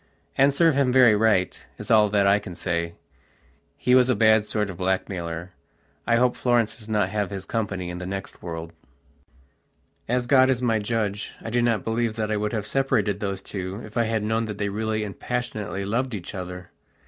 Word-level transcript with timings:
And 0.35 0.51
serve 0.51 0.73
him 0.73 0.91
very 0.91 1.15
right, 1.15 1.63
is 1.77 1.91
all 1.91 2.09
that 2.09 2.25
I 2.25 2.39
can 2.39 2.55
say. 2.55 2.95
He 3.77 3.93
was 3.93 4.09
a 4.09 4.15
bad 4.15 4.45
sort 4.45 4.71
of 4.71 4.77
blackmailer; 4.77 5.51
I 6.07 6.15
hope 6.15 6.35
Florence 6.35 6.75
does 6.79 6.89
not 6.89 7.09
have 7.09 7.29
his 7.29 7.45
company 7.45 7.91
in 7.91 7.99
the 7.99 8.07
next 8.07 8.41
world. 8.41 8.73
As 10.07 10.25
God 10.25 10.49
is 10.49 10.59
my 10.59 10.79
Judge, 10.79 11.33
I 11.43 11.51
do 11.51 11.61
not 11.61 11.83
believe 11.83 12.15
that 12.15 12.31
I 12.31 12.37
would 12.37 12.51
have 12.51 12.65
separated 12.65 13.19
those 13.19 13.43
two 13.43 13.79
if 13.85 13.95
I 13.95 14.05
had 14.05 14.23
known 14.23 14.45
that 14.45 14.57
they 14.57 14.69
really 14.69 15.03
and 15.03 15.19
passionately 15.19 15.85
loved 15.85 16.15
each 16.15 16.33
other. 16.33 16.71